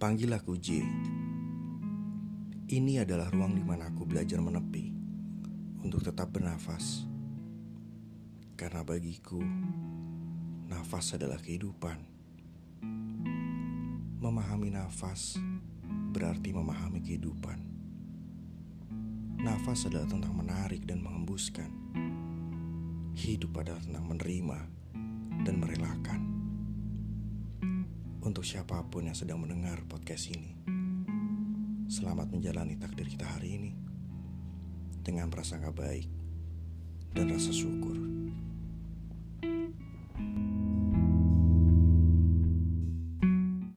Panggil 0.00 0.32
aku 0.32 0.56
J. 0.56 0.80
Ini 2.64 3.04
adalah 3.04 3.28
ruang 3.28 3.52
di 3.52 3.60
mana 3.60 3.92
aku 3.92 4.08
belajar 4.08 4.40
menepi 4.40 4.88
untuk 5.84 6.00
tetap 6.00 6.32
bernafas. 6.32 7.04
Karena 8.56 8.80
bagiku, 8.88 9.36
nafas 10.64 11.12
adalah 11.12 11.36
kehidupan. 11.36 12.00
Memahami 14.24 14.72
nafas 14.72 15.36
berarti 16.16 16.56
memahami 16.56 17.04
kehidupan. 17.04 17.58
Nafas 19.44 19.92
adalah 19.92 20.08
tentang 20.08 20.32
menarik 20.32 20.88
dan 20.88 21.04
mengembuskan. 21.04 21.68
Hidup 23.12 23.60
adalah 23.60 23.84
tentang 23.84 24.08
menerima 24.08 24.85
Untuk 28.26 28.42
siapa 28.42 28.82
pun 28.90 29.06
yang 29.06 29.14
sedang 29.14 29.38
mendengar 29.38 29.86
podcast 29.86 30.34
ini, 30.34 30.50
selamat 31.86 32.34
menjalani 32.34 32.74
takdir 32.74 33.06
kita 33.06 33.22
hari 33.22 33.54
ini 33.54 33.70
dengan 34.98 35.30
prasangka 35.30 35.70
baik 35.70 36.10
dan 37.14 37.30
rasa 37.30 37.54
syukur. 37.54 38.05